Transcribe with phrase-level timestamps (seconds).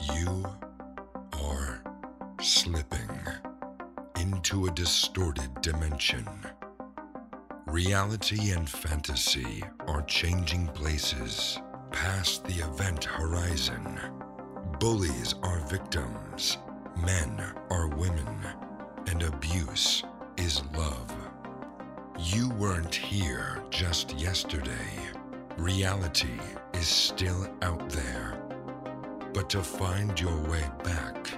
[0.00, 0.44] You
[1.42, 1.82] are
[2.40, 3.10] slipping
[4.18, 6.26] into a distorted dimension.
[7.66, 11.58] Reality and fantasy are changing places
[11.92, 14.00] past the event horizon.
[14.78, 16.56] Bullies are victims,
[16.96, 17.38] men
[17.70, 18.38] are women,
[19.06, 20.02] and abuse
[20.38, 21.14] is love.
[22.18, 24.98] You weren't here just yesterday.
[25.58, 26.38] Reality
[26.72, 28.39] is still out there.
[29.32, 31.30] But to find your way back,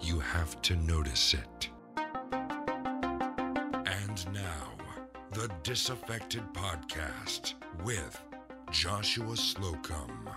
[0.00, 1.68] you have to notice it.
[3.86, 4.72] And now,
[5.32, 8.22] the Disaffected Podcast with
[8.70, 10.28] Joshua Slocum.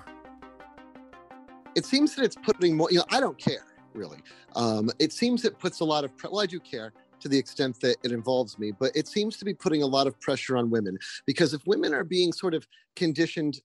[1.76, 4.20] it seems that it's putting more you know i don't care really
[4.56, 7.38] um, it seems it puts a lot of pre- well i do care to the
[7.38, 10.58] extent that it involves me but it seems to be putting a lot of pressure
[10.58, 13.62] on women because if women are being sort of conditioned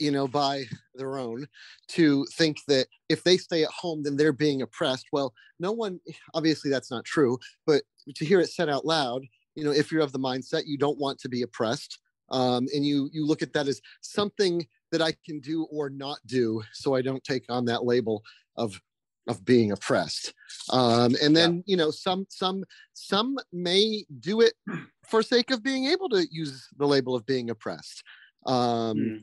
[0.00, 0.64] you know by
[0.94, 1.46] their own
[1.88, 6.00] to think that if they stay at home then they're being oppressed well no one
[6.34, 7.82] obviously that's not true but
[8.14, 9.22] to hear it said out loud
[9.54, 11.98] you know if you're of the mindset you don't want to be oppressed
[12.30, 16.18] um, and you you look at that as something that I can do or not
[16.26, 18.22] do, so I don't take on that label
[18.56, 18.80] of
[19.28, 20.32] of being oppressed.
[20.70, 24.54] Um, and then you know some some some may do it
[25.06, 28.02] for sake of being able to use the label of being oppressed.
[28.46, 29.22] Um, Mm.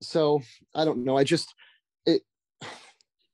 [0.00, 0.42] So
[0.74, 1.16] I don't know.
[1.16, 1.52] I just
[2.06, 2.22] it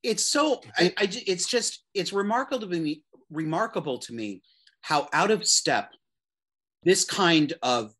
[0.02, 4.42] it's so I, I it's just it's remarkable to me remarkable to me
[4.82, 5.90] how out of step
[6.82, 7.92] this kind of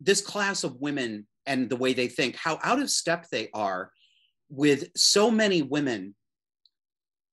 [0.00, 3.90] this class of women and the way they think how out of step they are
[4.48, 6.14] with so many women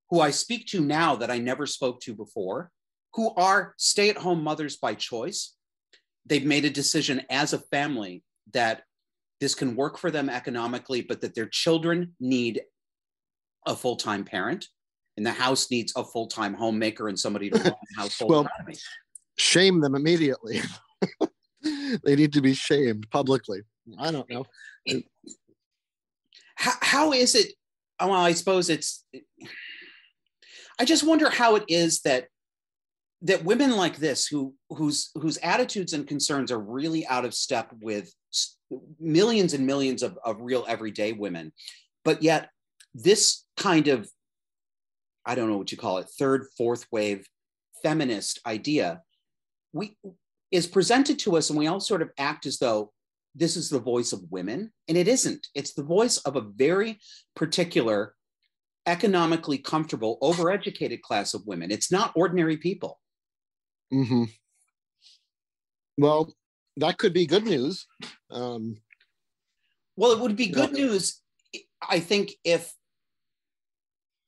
[0.09, 2.69] who I speak to now that I never spoke to before
[3.13, 5.55] who are stay-at-home mothers by choice
[6.25, 8.23] they've made a decision as a family
[8.53, 8.83] that
[9.41, 12.61] this can work for them economically but that their children need
[13.67, 14.67] a full-time parent
[15.17, 18.75] and the house needs a full-time homemaker and somebody to run the household Well, economy.
[19.37, 20.61] shame them immediately.
[22.03, 23.61] they need to be shamed publicly.
[23.99, 24.45] I don't know.
[26.55, 27.53] how, how is it
[27.99, 29.03] oh, well i suppose it's
[30.79, 32.27] i just wonder how it is that
[33.23, 37.71] that women like this who whose whose attitudes and concerns are really out of step
[37.81, 38.13] with
[38.99, 41.51] millions and millions of, of real everyday women.
[42.03, 42.49] But yet
[42.93, 44.09] this kind of
[45.25, 47.25] i don't know what you call it third fourth wave
[47.83, 49.01] feminist idea
[49.71, 49.95] we
[50.51, 52.91] is presented to us and we all sort of act as though
[53.35, 55.47] this is the voice of women and it isn't.
[55.55, 56.99] It's the voice of a very
[57.35, 58.13] particular
[58.85, 61.71] economically comfortable overeducated class of women.
[61.71, 62.99] It's not ordinary people
[63.91, 64.23] hmm
[65.97, 66.33] Well,
[66.77, 67.85] that could be good news.
[68.31, 68.77] Um,
[69.97, 70.85] well it would be good Yeah.
[70.85, 71.21] news
[71.81, 72.73] i think if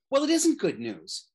[0.10, 1.28] well it isn't good news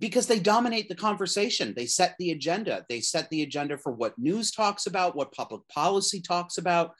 [0.00, 4.18] because they dominate the conversation they set the agenda they set the agenda for what
[4.18, 6.92] news talks about what public policy talks about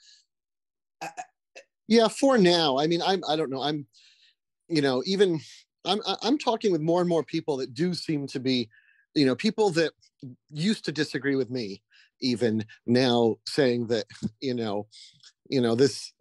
[1.87, 2.77] yeah, for now.
[2.77, 3.21] I mean, I'm.
[3.27, 3.61] I don't know.
[3.61, 3.85] I'm.
[4.67, 5.39] You know, even
[5.85, 5.99] I'm.
[6.23, 8.69] I'm talking with more and more people that do seem to be,
[9.15, 9.91] you know, people that
[10.51, 11.81] used to disagree with me,
[12.21, 14.05] even now saying that,
[14.41, 14.87] you know,
[15.49, 16.11] you know, this.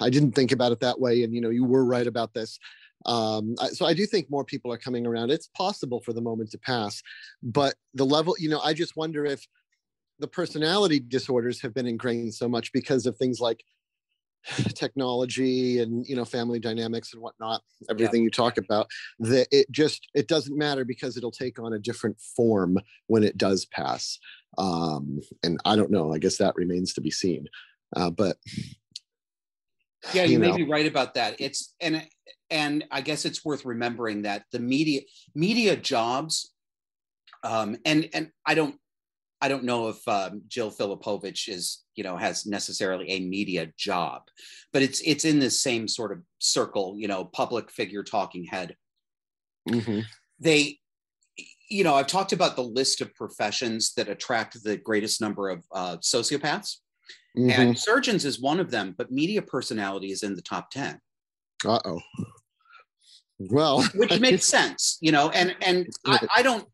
[0.00, 2.58] I didn't think about it that way, and you know, you were right about this.
[3.06, 5.30] Um, so I do think more people are coming around.
[5.30, 7.02] It's possible for the moment to pass,
[7.42, 9.46] but the level, you know, I just wonder if
[10.18, 13.64] the personality disorders have been ingrained so much because of things like
[14.74, 18.86] technology and you know family dynamics and whatnot everything you talk about
[19.18, 23.36] that it just it doesn't matter because it'll take on a different form when it
[23.36, 24.18] does pass.
[24.58, 27.46] Um and i don't know i guess that remains to be seen.
[27.94, 28.36] Uh, but
[30.14, 30.56] yeah you, you may know.
[30.56, 31.36] be right about that.
[31.38, 32.06] It's and
[32.50, 35.02] and i guess it's worth remembering that the media
[35.34, 36.52] media jobs
[37.44, 38.79] um and and i don't
[39.40, 44.22] i don't know if um, Jill Filipovic is you know has necessarily a media job
[44.72, 48.76] but it's it's in this same sort of circle you know public figure talking head.
[49.68, 50.04] Mhm,
[50.38, 50.78] they
[51.68, 55.64] you know i've talked about the list of professions that attract the greatest number of
[55.72, 56.76] uh, sociopaths.
[57.36, 57.50] Mhm.
[57.50, 61.00] and surgeons is one of them but media personality is in the top 10
[61.64, 62.00] uh-oh.
[63.38, 66.66] Well which makes sense you know and and I, I don't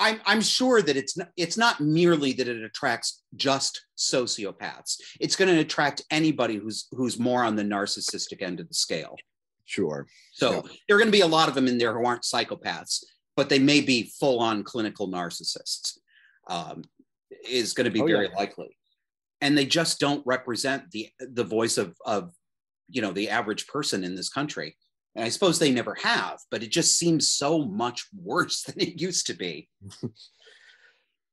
[0.00, 4.96] I'm, I'm sure that it's not, it's not merely that it attracts just sociopaths.
[5.20, 9.16] It's going to attract anybody who's who's more on the narcissistic end of the scale.
[9.66, 10.62] sure So Yeah.
[10.88, 13.04] there are going to be a lot of them in there who aren't psychopaths,
[13.36, 15.98] but they may be full on clinical narcissists.
[16.48, 16.82] Um,
[17.48, 18.36] is going to be Oh, very yeah.
[18.36, 18.76] likely,
[19.40, 22.32] and they just don't represent the the voice of of
[22.88, 24.76] you know the average person in this country
[25.14, 29.00] and i suppose they never have but it just seems so much worse than it
[29.00, 29.68] used to be.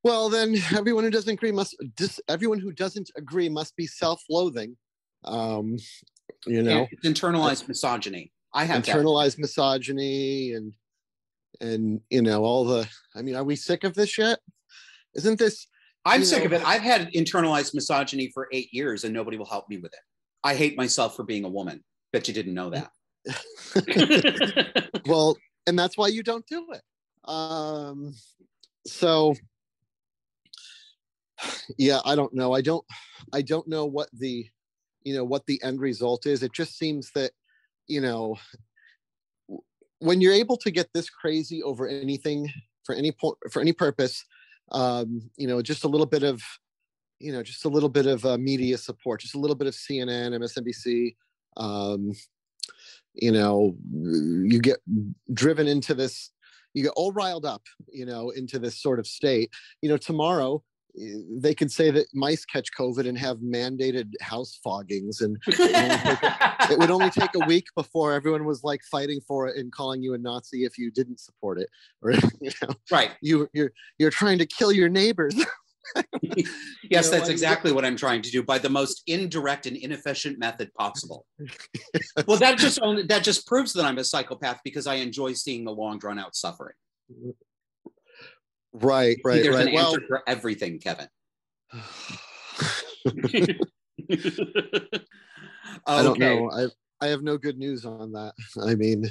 [0.03, 4.77] Well then everyone who doesn't agree must dis, everyone who doesn't agree must be self-loathing.
[5.25, 5.77] Um
[6.45, 6.87] you know?
[6.91, 8.31] it's internalized misogyny.
[8.53, 9.41] I have internalized that.
[9.41, 10.73] misogyny and
[11.59, 14.39] and you know all the i mean are we sick of this yet
[15.15, 15.67] isn't this
[16.05, 16.65] i'm sick know, of it.
[16.65, 19.99] I've had internalized misogyny for eight years and nobody will help me with it.
[20.43, 21.83] I hate myself for being a woman
[22.13, 22.91] bet you didn't know that
[25.05, 26.81] well and that's why you don't do it.
[27.29, 28.13] Um
[28.85, 29.35] so
[31.77, 32.53] yeah i don't know.
[32.53, 32.85] I don't
[33.33, 34.47] i don't know what the
[35.03, 36.43] you know what the end result is.
[36.43, 37.31] It just seems that
[37.87, 38.37] you know
[39.99, 42.51] when you're able to get this crazy over anything
[42.85, 44.23] for any point for any purpose
[44.71, 46.41] um you know just a little bit of
[47.19, 49.73] you know just a little bit of uh, media support just a little bit of
[49.73, 51.15] cnn msnbc
[51.57, 52.11] um
[53.21, 54.79] you know you get
[55.33, 56.31] driven into this
[56.73, 59.49] you get all riled up you know into this sort of state
[59.81, 60.61] you know tomorrow
[60.99, 66.79] eh, they could say that mice catch COVID and have mandated house foggings, and it
[66.79, 70.13] would only take a week before everyone was like fighting for it and calling you
[70.13, 71.69] a Nazi if you didn't support it,
[72.01, 73.11] or you know, right?
[73.21, 75.35] You you're you're trying to kill your neighbors.
[76.89, 80.73] yes, that's exactly what I'm trying to do by the most indirect and inefficient method
[80.73, 81.25] possible.
[82.27, 85.63] well, that just only that just proves that I'm a psychopath because I enjoy seeing
[85.65, 86.75] the long drawn out suffering.
[88.73, 89.67] Right, right, There's right.
[89.67, 91.07] an well, answer for everything, Kevin.
[93.07, 93.57] okay.
[95.85, 96.51] I don't know.
[96.51, 96.67] I
[97.01, 98.33] I have no good news on that.
[98.63, 99.07] I mean,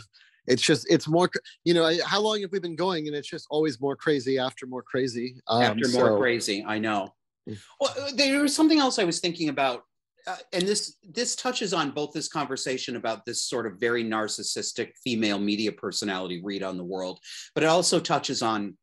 [0.46, 1.30] it's just it's more.
[1.64, 3.06] You know, how long have we been going?
[3.06, 5.40] And it's just always more crazy after more crazy.
[5.48, 6.18] Um, after more so.
[6.18, 7.08] crazy, I know.
[7.48, 7.58] Mm.
[7.80, 9.82] Well, uh, there was something else I was thinking about,
[10.26, 14.90] uh, and this this touches on both this conversation about this sort of very narcissistic
[15.02, 17.20] female media personality read on the world,
[17.54, 18.76] but it also touches on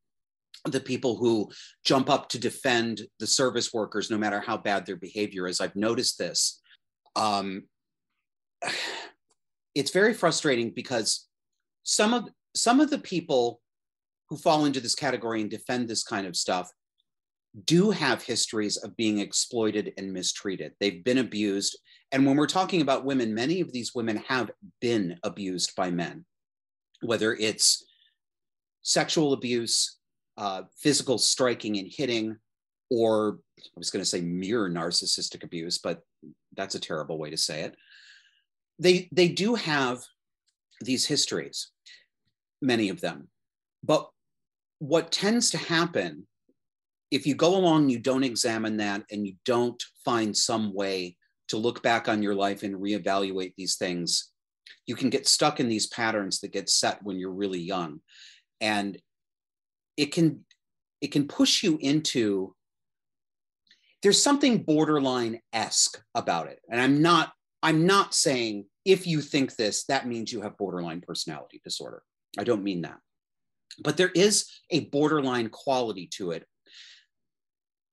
[0.66, 1.50] the people who
[1.84, 5.60] jump up to defend the service workers, no matter how bad their behavior is.
[5.60, 6.62] I've noticed this.
[7.16, 7.64] Um,
[9.76, 11.28] it's very frustrating because
[11.84, 13.62] some of some of the people
[14.30, 16.70] who fall into this category and defend this kind of stuff
[17.66, 20.74] do have histories of being exploited and mistreated.
[20.80, 21.78] They've been abused.
[22.12, 24.50] And when we're talking about women, many of these women have
[24.82, 26.26] been abused by men,
[27.02, 27.86] whether it's
[28.82, 29.98] sexual abuse,
[30.38, 32.38] uh, physical striking and hitting,
[32.90, 36.02] or I was going to say mere narcissistic abuse, but
[36.56, 37.76] that's a terrible way to say it.
[38.80, 40.00] They they do have
[40.82, 41.70] these histories,
[42.64, 43.28] many of them,
[43.84, 44.10] but
[44.80, 46.28] what tends to happen
[47.14, 51.16] if you go along, you don't examine that, and you don't find some way
[51.50, 54.32] to look back on your life and reevaluate these things,
[54.88, 58.00] you can get stuck in these patterns that get set when you're really young.
[58.60, 58.98] And
[59.96, 60.44] it can
[61.02, 62.56] it can push you into
[64.02, 66.60] there's something borderline esque about it.
[66.68, 71.02] And i'm not i'm not saying if you think this that means you have borderline
[71.02, 72.02] personality disorder
[72.38, 72.98] i don't mean that.
[73.80, 76.46] But there is a borderline quality to it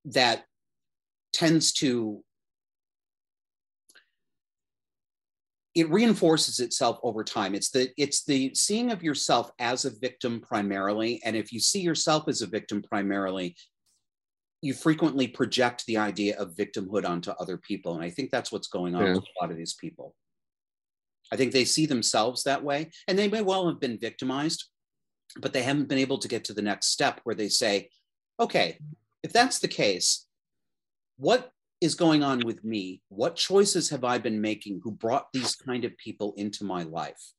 [0.05, 0.45] that
[1.33, 2.23] tends to
[5.73, 7.55] it reinforces itself over time.
[7.55, 11.21] It's the it's the seeing of yourself as a victim primarily.
[11.23, 13.55] And if you see yourself as a victim primarily
[14.63, 17.95] you frequently project the idea of victimhood onto other people.
[17.95, 19.13] And i think that's what's going on yeah.
[19.13, 20.13] with a lot of these people
[21.31, 24.65] i think they see themselves that way and they may well have been victimized
[25.39, 27.89] but they haven't been able to get to the next step where they say
[28.39, 28.77] okay
[29.23, 30.27] if that's the case
[31.17, 33.01] what is going on with me?
[33.09, 37.33] What choices have I been making who brought these kind of people into my life?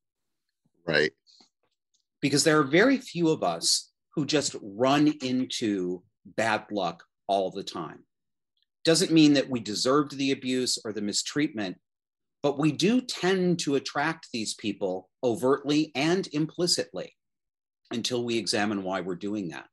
[0.84, 1.12] Right.
[2.20, 7.62] Because there are very few of us who just run into bad luck all the
[7.62, 8.00] time.
[8.84, 11.78] Doesn't mean that we deserved the abuse or the mistreatment,
[12.42, 17.14] but we do tend to attract these people overtly and implicitly
[17.90, 19.66] until we examine why we're doing that.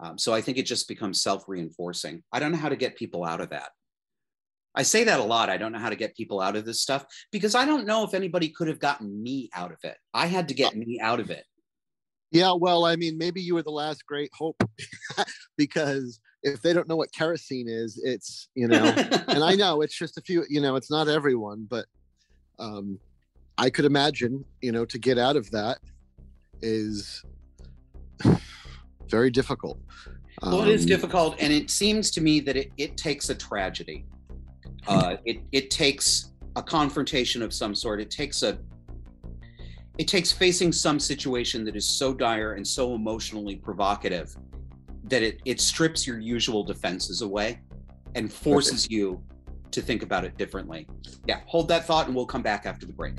[0.00, 2.22] Um, so I think it just becomes self reinforcing.
[2.32, 3.68] I don't know how to get people out of that.
[4.74, 5.50] I say that a lot.
[5.50, 8.04] I don't know how to get people out of this stuff because I don't know
[8.04, 9.96] if anybody could have gotten me out of it.
[10.14, 11.44] I had to get me out of it.
[12.30, 14.62] Yeah, well, I mean, maybe you were the last great hope
[15.58, 18.84] because if they don't know what kerosene is, it's, you know,
[19.28, 21.86] and I know it's just a few, you know, it's not everyone, but
[22.58, 22.98] um,
[23.58, 25.78] I could imagine, you know, to get out of that
[26.62, 27.24] is
[29.08, 29.78] very difficult.
[30.42, 31.36] Well, it is um, difficult.
[31.38, 34.06] And it seems to me that it, it takes a tragedy
[34.86, 38.00] uh, it, it takes a confrontation of some sort.
[38.00, 38.58] It takes a
[39.98, 44.34] it takes facing some situation that is so dire and so emotionally provocative
[45.10, 47.60] that it it strips your usual defenses away
[48.14, 48.94] and forces okay.
[48.94, 49.22] you
[49.70, 50.88] to think about it differently.
[51.26, 53.14] Yeah, hold that thought and we'll come back after the break.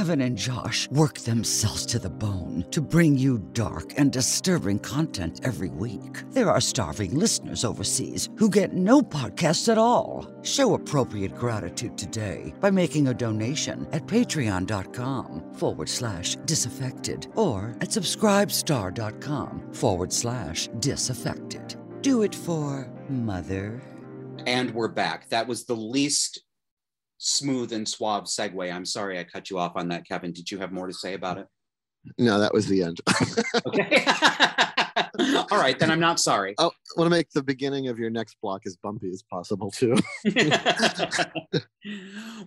[0.00, 5.42] Kevin and Josh work themselves to the bone to bring you dark and disturbing content
[5.44, 6.22] every week.
[6.30, 10.26] There are starving listeners overseas who get no podcasts at all.
[10.40, 17.90] Show appropriate gratitude today by making a donation at patreon.com forward slash disaffected or at
[17.90, 21.76] subscribestar.com forward slash disaffected.
[22.00, 23.82] Do it for Mother.
[24.46, 25.28] And we're back.
[25.28, 26.40] That was the least
[27.22, 28.74] smooth and suave segue.
[28.74, 30.32] I'm sorry I cut you off on that, Kevin.
[30.32, 31.46] Did you have more to say about it?
[32.18, 32.98] No, that was the end.
[33.66, 34.04] okay.
[35.52, 36.54] All right, then I'm not sorry.
[36.58, 36.64] I
[36.96, 39.96] want to make the beginning of your next block as bumpy as possible too.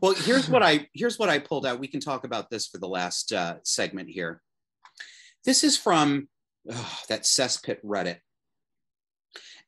[0.02, 1.80] well, here's what I here's what I pulled out.
[1.80, 4.42] We can talk about this for the last uh, segment here.
[5.46, 6.30] This is from
[6.72, 8.18] oh, that cesspit Reddit,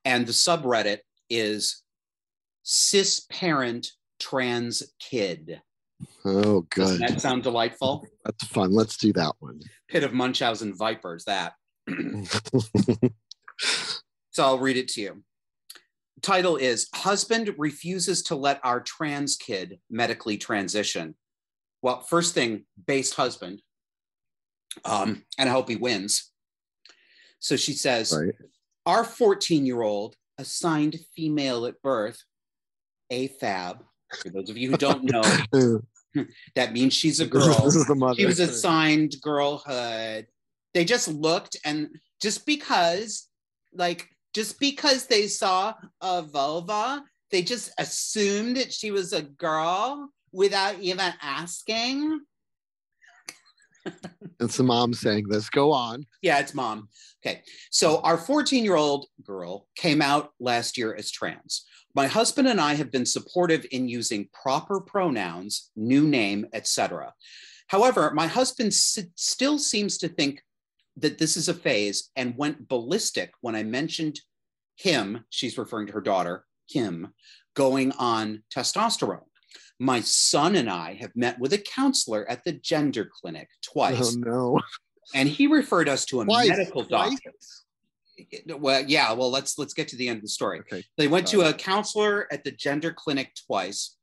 [0.04, 1.84] and the subreddit is
[2.64, 5.62] cis parent trans kid.
[6.24, 6.82] Oh, good.
[6.82, 8.08] Doesn't that sound delightful?
[8.24, 8.72] That's fun.
[8.74, 9.62] Let's do that one.
[9.88, 11.54] Pit of Munchausen vipers, that.
[13.60, 15.24] so I'll read it to you.
[16.22, 21.16] Title is Husband Refuses to Let Our Trans Kid Medically Transition.
[21.82, 23.62] Well, first thing, based husband.
[24.84, 26.32] Um, and I hope he wins.
[27.40, 28.34] So she says, right.
[28.86, 32.24] Our 14 year old, assigned female at birth,
[33.12, 33.80] AFAB,
[34.22, 35.22] for those of you who don't know,
[36.56, 37.62] that means she's a girl.
[37.64, 38.16] This is the mother.
[38.16, 40.28] She was assigned girlhood.
[40.74, 41.90] They just looked and
[42.22, 43.28] just because,
[43.74, 50.10] like, just because they saw a vulva, they just assumed that she was a girl
[50.32, 52.20] without even asking.
[54.40, 55.50] it's the mom saying this.
[55.50, 56.06] Go on.
[56.22, 56.90] Yeah, it's mom.
[57.26, 57.42] Okay.
[57.72, 61.66] So our 14 year old girl came out last year as trans.
[61.96, 67.14] My husband and I have been supportive in using proper pronouns, new name, etc.
[67.68, 70.42] However, my husband s- still seems to think
[70.98, 74.20] that this is a phase and went ballistic when I mentioned
[74.75, 77.14] him, she's referring to her daughter, Kim,
[77.56, 79.24] going on testosterone.
[79.80, 84.16] My son and I have met with a counselor at the gender clinic twice.
[84.16, 84.60] Oh, no.
[85.14, 87.18] And he referred us to a twice, medical doctor.
[87.24, 87.65] Twice?
[88.60, 90.60] Well yeah well let's let's get to the end of the story.
[90.60, 90.84] Okay.
[90.98, 93.98] they went to a counselor at the gender clinic twice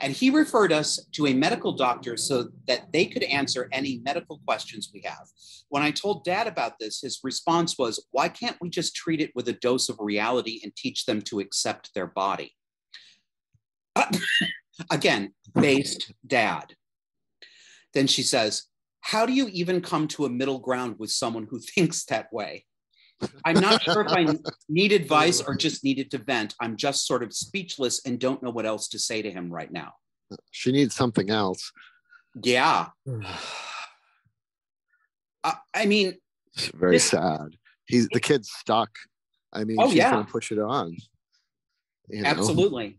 [0.00, 4.40] and he referred us to a medical doctor so that they could answer any medical
[4.46, 5.26] questions we have.
[5.68, 9.32] When i told dad about this his response was why can't we just treat it
[9.34, 12.54] with a dose of reality and teach them to accept their body?
[14.90, 16.74] Again based dad.
[17.94, 18.64] Then she says
[19.00, 22.66] how do you even come to a middle ground with someone who thinks that way
[23.44, 24.26] I'm not sure if I
[24.68, 26.54] need advice or just needed to vent.
[26.60, 29.72] I'm just sort of speechless and don't know what else to say to him right
[29.72, 29.94] now.
[30.50, 31.72] She needs something else.
[32.42, 32.88] Yeah.
[35.44, 36.14] uh, I mean,
[36.54, 37.56] it's very this, sad.
[37.86, 38.90] He's the kid's stuck.
[39.52, 40.10] I mean, oh, she's yeah.
[40.10, 40.94] gonna push it on.
[42.08, 42.28] You know?
[42.28, 42.98] Absolutely.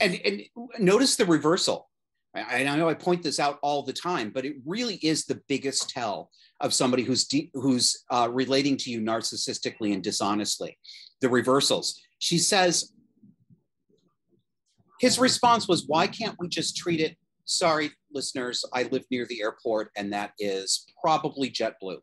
[0.00, 0.42] And and
[0.78, 1.89] notice the reversal.
[2.34, 5.40] I, I know I point this out all the time, but it really is the
[5.48, 10.78] biggest tell of somebody who's de- who's uh, relating to you narcissistically and dishonestly.
[11.20, 12.00] The reversals.
[12.18, 12.92] She says.
[15.00, 19.40] His response was, "Why can't we just treat it?" Sorry, listeners, I live near the
[19.42, 21.98] airport, and that is probably JetBlue.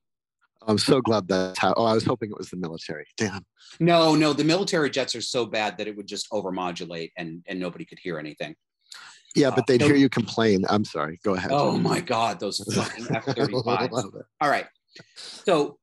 [0.66, 1.74] I'm so glad that's how.
[1.78, 3.06] Oh, I was hoping it was the military.
[3.16, 3.46] Damn.
[3.80, 7.60] No, no, the military jets are so bad that it would just overmodulate and and
[7.60, 8.56] nobody could hear anything.
[9.36, 10.66] Yeah, but they'd uh, hear you complain.
[10.70, 11.20] I'm sorry.
[11.24, 11.52] Go ahead.
[11.52, 13.92] Oh my God, those fucking F-35s.
[14.42, 14.66] All right.
[15.46, 15.78] So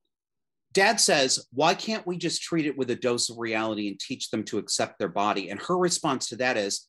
[0.73, 4.31] dad says, why can't we just treat it with a dose of reality and teach
[4.31, 5.51] them to accept their body?
[5.51, 6.89] And her response to that is,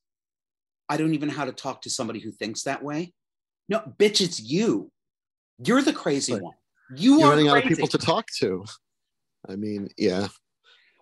[0.89, 3.13] I don't even know how to talk to somebody who thinks that way.
[3.69, 4.91] No, bitch, it's you.
[5.63, 6.41] You're the crazy right.
[6.41, 6.53] one.
[6.95, 7.57] You You're are running crazy.
[7.57, 8.65] out of people to talk to.
[9.47, 10.27] I mean, yeah.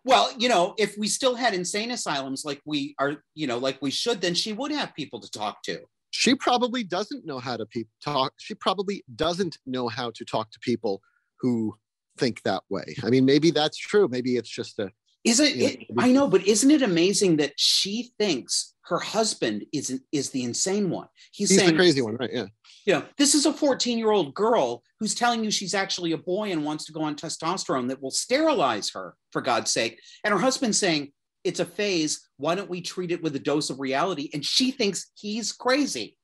[0.05, 3.81] Well, you know, if we still had insane asylums like we are, you know, like
[3.81, 5.79] we should, then she would have people to talk to.
[6.11, 8.33] She probably doesn't know how to pe- talk.
[8.37, 11.01] She probably doesn't know how to talk to people
[11.39, 11.75] who
[12.17, 12.95] think that way.
[13.03, 14.07] I mean, maybe that's true.
[14.09, 14.91] Maybe it's just a.
[15.23, 15.55] Is it?
[15.55, 20.43] it I know, but isn't it amazing that she thinks her husband is is the
[20.43, 21.07] insane one?
[21.31, 22.29] He's, He's saying, the crazy one, right?
[22.31, 22.47] Yeah.
[22.87, 26.51] Know, this is a 14 year old girl who's telling you she's actually a boy
[26.51, 29.99] and wants to go on testosterone that will sterilize her, for God's sake.
[30.23, 31.11] And her husband's saying,
[31.43, 32.29] it's a phase.
[32.37, 34.29] Why don't we treat it with a dose of reality?
[34.33, 36.17] And she thinks he's crazy.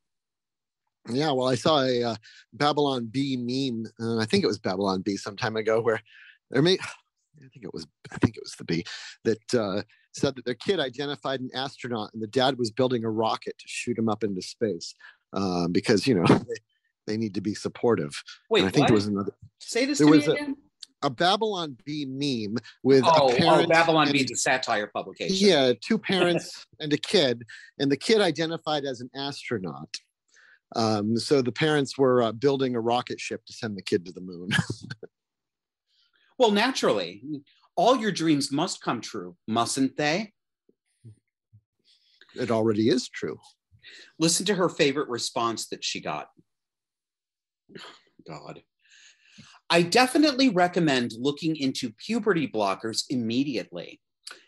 [1.10, 2.16] Yeah, well, I saw a uh,
[2.54, 3.86] Babylon Bee meme.
[4.00, 6.02] Uh, I think it was Babylon Bee some time ago, where
[6.52, 6.74] there may,
[7.38, 8.86] I think it was, I think it was the Bee
[9.24, 9.82] that uh,
[10.14, 13.66] said that their kid identified an astronaut, and the dad was building a rocket to
[13.68, 14.94] shoot him up into space
[15.34, 16.56] um, because you know they,
[17.08, 18.12] they, need to be supportive.
[18.50, 18.88] Wait, and I think what?
[18.88, 19.34] there was another.
[19.60, 20.56] Say this There to me was a- again.
[21.02, 25.48] A Babylon Bee meme with Oh, a oh, Babylon and- Bee, the satire publication.
[25.48, 27.46] Yeah, two parents and a kid,
[27.80, 29.96] and the kid identified as an astronaut.
[30.76, 34.12] Um, so the parents were uh, building a rocket ship to send the kid to
[34.12, 34.50] the moon.
[36.40, 37.22] Well, naturally,
[37.76, 40.32] all your dreams must come true, mustn't they?
[42.36, 43.38] it already is true.
[44.20, 46.28] Listen to her favorite response that she got.
[48.28, 48.62] God.
[49.70, 54.02] I definitely recommend looking into puberty blockers immediately.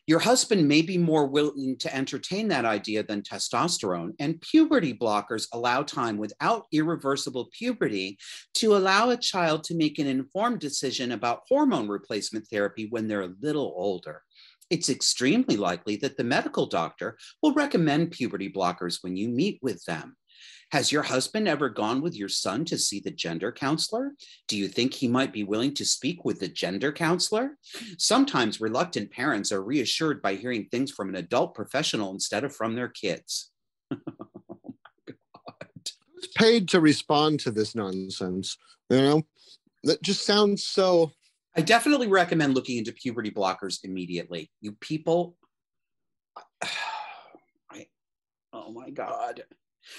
[0.07, 5.47] Your husband may be more willing to entertain that idea than testosterone, and puberty blockers
[5.53, 8.17] allow time without irreversible puberty
[8.55, 13.21] to allow a child to make an informed decision about hormone replacement therapy when they're
[13.21, 14.23] a little older.
[14.69, 19.83] It's extremely likely that the medical doctor will recommend puberty blockers when you meet with
[19.85, 20.15] them.
[20.71, 24.13] Has your husband ever gone with your son to see the gender counselor?
[24.48, 27.57] Do you think he might be willing to speak with the gender counselor?
[27.98, 32.75] Sometimes reluctant parents are reassured by hearing things from an adult professional instead of from
[32.75, 33.51] their kids.
[36.21, 38.57] Who's paid to respond to this nonsense?
[38.89, 39.24] You know,
[39.83, 41.12] that just sounds so.
[41.55, 44.51] I definitely recommend looking into puberty blockers immediately.
[44.62, 45.36] You people,
[46.63, 47.88] I,
[48.53, 49.43] oh my God.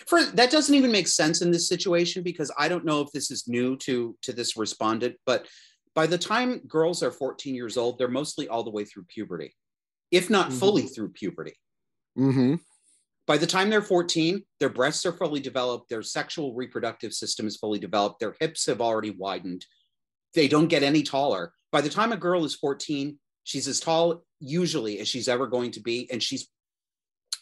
[0.06, 3.30] For that doesn't even make sense in this situation because I don't know if this
[3.30, 5.46] is new to to this respondent, but
[5.94, 9.54] by the time girls are 14 years old, they're mostly all the way through puberty,
[10.10, 10.58] if not Mhm.
[10.58, 11.54] fully through puberty.
[12.18, 12.54] Mm-hmm.
[13.26, 17.56] By the time they're 14, their breasts are fully developed, their sexual reproductive system is
[17.56, 19.64] fully developed, their hips have already widened.
[20.34, 21.52] They don't get any taller.
[21.70, 25.70] By the time a girl is 14, she's as tall usually as she's ever going
[25.72, 26.48] to be, and she's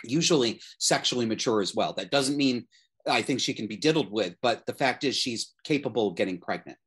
[0.04, 1.92] usually sexually mature as well.
[1.92, 2.66] That doesn't mean
[3.08, 6.38] I think she can be diddled with, but the fact is she's capable of getting
[6.38, 6.78] pregnant.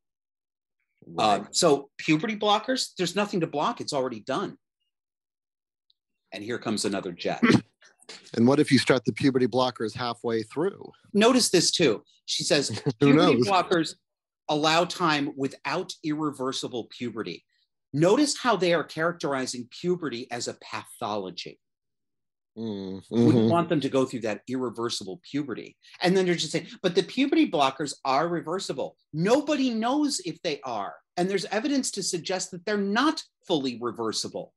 [1.18, 3.82] Uh, so puberty blockers, there's nothing to block.
[3.82, 4.58] It's already done.
[6.32, 7.44] And here comes another jet.
[8.36, 10.92] and what if you start the puberty blockers halfway through?
[11.14, 12.04] Notice this too.
[12.26, 13.48] She says puberty knows?
[13.48, 13.96] blockers
[14.50, 17.46] allow time without irreversible puberty.
[17.92, 21.60] Notice how they are characterizing puberty as a pathology.
[22.58, 25.76] Mm, Wouldn't want them to go through that irreversible puberty.
[26.02, 28.96] And then they're just saying, but the puberty blockers are reversible.
[29.12, 30.94] Nobody knows if they are.
[31.18, 34.54] And there's evidence to suggest that they're not fully reversible.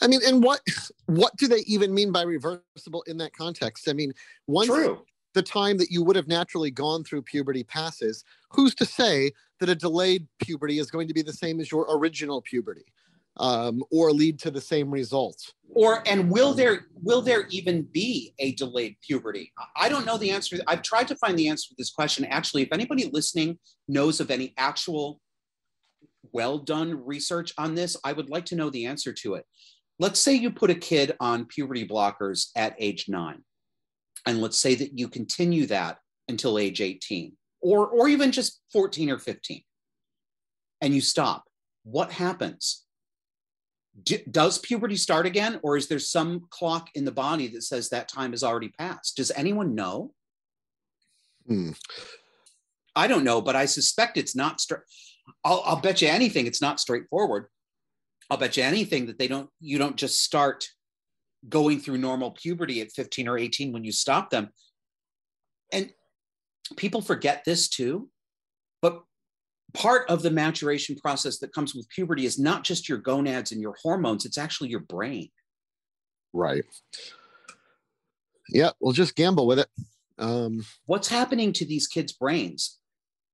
[0.00, 0.60] I mean, and what
[1.06, 3.88] what do they even mean by reversible in that context?
[3.88, 4.12] I mean,
[4.46, 5.04] once True.
[5.34, 9.68] the time that you would have naturally gone through puberty passes, who's to say that
[9.68, 12.84] a delayed puberty is going to be the same as your original puberty,
[13.36, 15.52] um, or lead to the same results?
[15.74, 19.52] or and will there will there even be a delayed puberty?
[19.76, 20.58] I don't know the answer.
[20.66, 22.24] I've tried to find the answer to this question.
[22.26, 25.20] Actually if anybody listening knows of any actual
[26.32, 29.44] well done research on this i would like to know the answer to it.
[29.98, 33.42] Let's say you put a kid on puberty blockers at age 9
[34.26, 39.10] and let's say that you continue that until age 18 or or even just 14
[39.10, 39.62] or 15
[40.80, 41.44] and you stop.
[41.84, 42.84] What happens
[44.04, 47.90] D- does puberty start again or is there some clock in the body that says
[47.90, 49.16] that time has already passed?
[49.16, 50.12] Does anyone know?
[51.46, 51.70] Hmm.
[52.94, 54.82] i don't know but i suspect it's not straight
[55.44, 57.46] I'll, I'll bet you anything it's not straightforward.
[58.30, 60.66] I'll bet you anything that they don't you don't just start
[61.48, 64.50] going through normal puberty at 15 or 18 when you stop them.
[65.72, 65.92] And
[66.76, 68.08] people forget this too
[68.80, 69.02] but
[69.74, 73.60] part of the maturation process that comes with puberty is not just your gonads and
[73.60, 75.28] your hormones it's actually your brain
[76.34, 76.64] Right.
[78.48, 79.68] Yeah, we'll just gamble with it.
[80.18, 82.78] Um, what's happening to these kids brains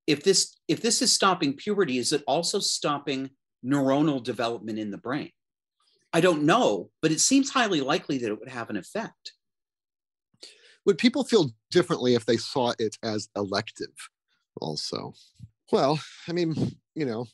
[0.06, 3.30] if this if this is stopping puberty is it also stopping
[3.64, 5.30] neuronal development in the brain
[6.12, 9.32] i don't know but it seems highly likely that it would have an effect
[10.88, 13.92] would people feel differently if they saw it as elective?
[14.62, 15.12] Also,
[15.72, 16.54] well, I mean,
[16.94, 17.26] you know,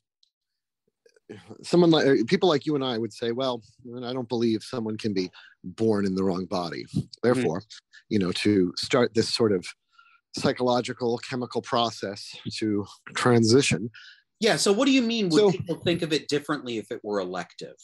[1.62, 3.62] someone like uh, people like you and I would say, well,
[4.04, 5.30] I don't believe someone can be
[5.62, 6.84] born in the wrong body.
[7.22, 7.62] Therefore,
[8.08, 9.66] you know, to start this sort of
[10.36, 13.90] psychological chemical process to transition.
[14.40, 14.56] Yeah.
[14.56, 15.28] So, what do you mean?
[15.30, 17.76] Would So- people think of it differently if it were elective?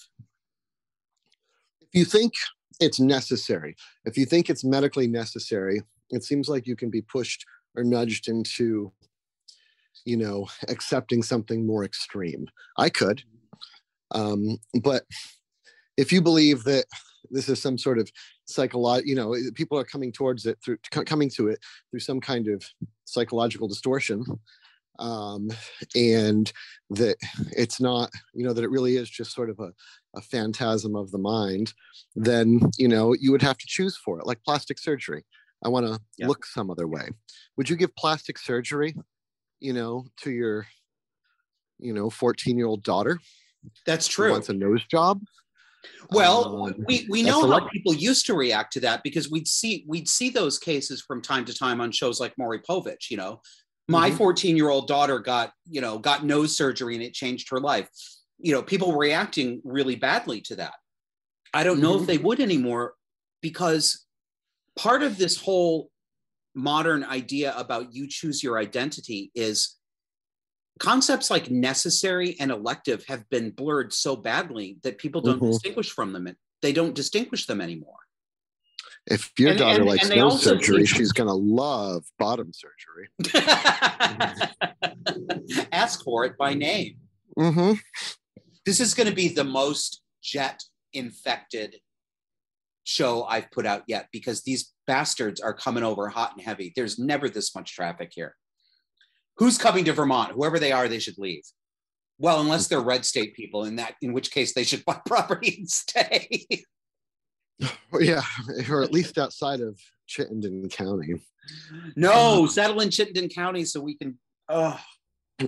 [1.81, 2.35] If you think
[2.81, 7.45] it's necessary, if you think it's medically necessary, it seems like you can be pushed
[7.75, 8.93] or nudged into,
[10.05, 12.47] you know, accepting something more extreme.
[12.79, 13.23] I could.
[14.13, 15.05] Um, but
[15.97, 16.87] if you believe that
[17.31, 18.11] this is some sort of
[18.47, 21.61] psychological, you know, people are coming towards it through co- coming to it
[21.91, 22.65] through some kind of
[23.05, 24.25] psychological distortion,
[24.99, 25.51] um,
[25.95, 26.53] and
[26.91, 27.17] that
[27.57, 29.73] it's not, you know, that it really is just sort of a,
[30.17, 31.73] a phantasm of the mind,
[32.17, 35.25] then you know you would have to choose for it, like plastic surgery.
[35.65, 36.27] I want to Yeah.
[36.27, 37.11] look some other way.
[37.57, 38.95] Would you give plastic surgery,
[39.61, 40.67] you know, to your,
[41.79, 43.19] you know, 14 year old daughter
[43.87, 44.33] That's true.
[44.33, 45.21] wants a nose job?
[46.11, 49.85] Well, Um, we, we know how people used to react to that because we'd see
[49.89, 53.11] we'd see those cases from time to time on shows like Maury Povich.
[53.11, 53.41] You know,
[53.89, 54.17] my Mhm.
[54.17, 57.89] 14 year old daughter got you know got nose surgery and it changed her life.
[58.39, 60.75] You know, people were reacting really badly to that.
[61.55, 62.07] I don't know if Mhm.
[62.07, 62.95] they would anymore
[63.41, 64.07] because
[64.77, 65.91] part of this whole
[66.55, 69.77] modern idea about you choose your identity is
[70.79, 75.53] concepts like necessary and elective have been blurred so badly that people don't Mhm.
[75.53, 76.29] distinguish from them.
[76.63, 77.97] They don't distinguish them anymore.
[79.07, 83.09] if your and- daughter and- likes and nose surgery, teach- she's gonna love bottom surgery.
[85.73, 86.97] Ask for it by name.
[87.39, 87.73] Mm-hmm.
[88.67, 91.77] This is going to be the most jet infected
[92.85, 96.73] show I've put out yet because these bastards are coming over hot and heavy.
[96.75, 98.35] There's never this much traffic here.
[99.37, 100.33] Who's coming to Vermont?
[100.33, 101.43] Whoever they are, they should leave.
[102.19, 105.55] Well, unless they're red state people, in that in which case they should buy property
[105.59, 106.47] and stay.
[108.01, 108.23] Yeah,
[108.71, 111.13] or at least outside of Chittenden County.
[111.95, 114.19] no, um, settle in Chittenden County so we can.
[114.49, 114.81] Oh,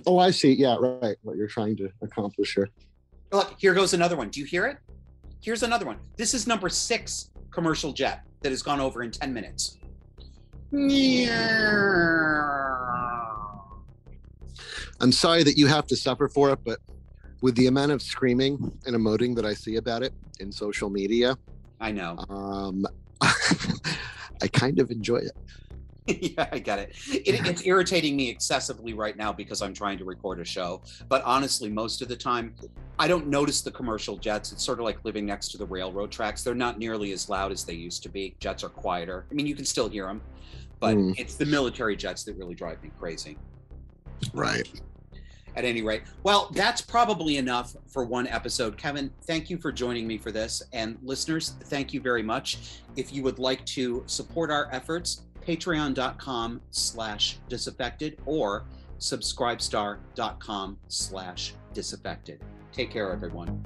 [0.05, 0.53] Oh, I see.
[0.53, 1.15] Yeah, right.
[1.23, 2.69] What you're trying to accomplish here.
[3.31, 4.29] look, here goes another one.
[4.29, 4.77] Do you hear it?
[5.41, 5.97] Here's another one.
[6.15, 9.77] This is number six commercial jet that has gone over in 10 minutes.
[15.01, 16.79] I'm sorry that you have to suffer for it, but
[17.41, 21.37] with the amount of screaming and emoting that I see about it in social media,
[21.79, 22.17] I know.
[22.29, 22.85] um,
[23.21, 25.31] I kind of enjoy it.
[26.07, 26.95] yeah, I get it.
[27.09, 27.47] it.
[27.47, 30.81] It's irritating me excessively right now because I'm trying to record a show.
[31.07, 32.55] But honestly, most of the time,
[32.99, 34.51] I don't notice the commercial jets.
[34.51, 36.43] It's sort of like living next to the railroad tracks.
[36.43, 38.35] They're not nearly as loud as they used to be.
[38.39, 39.25] Jets are quieter.
[39.31, 40.21] I mean, you can still hear them,
[40.79, 41.17] but Mm.
[41.17, 43.37] it's the military jets that really drive me crazy.
[44.33, 44.69] Right.
[45.55, 48.75] At any rate, well, that's probably enough for one episode.
[48.75, 50.63] Kevin, thank you for joining me for this.
[50.73, 52.79] And listeners, thank you very much.
[52.95, 58.65] If you would like to support our efforts, patreon.com slash disaffected or
[58.99, 62.41] subscribestar.com slash disaffected.
[62.71, 63.61] Take care, everyone.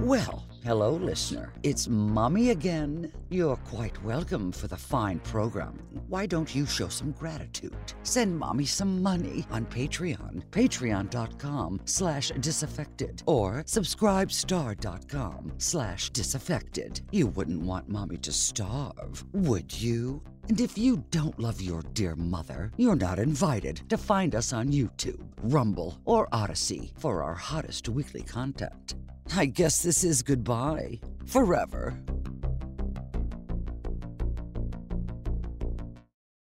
[0.00, 1.52] Well, hello, listener.
[1.64, 3.12] It's Mommy again.
[3.28, 6.00] You're quite welcome for the fine programming.
[6.06, 7.74] Why don't you show some gratitude?
[8.04, 17.00] Send Mommy some money on Patreon, patreon.com slash disaffected, or subscribestar.com slash disaffected.
[17.10, 20.22] You wouldn't want Mommy to starve, would you?
[20.48, 24.68] And if you don't love your dear mother, you're not invited to find us on
[24.68, 28.94] YouTube, Rumble, or Odysee for our hottest weekly content.
[29.34, 31.00] I guess this is goodbye.
[31.26, 31.98] Forever.